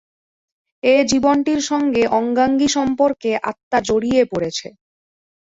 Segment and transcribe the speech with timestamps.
[0.83, 4.67] এ-জীবনটির সঙ্গে অঙ্গাঙ্গী সম্পর্কে আত্মা জড়িয়ে পড়েছে।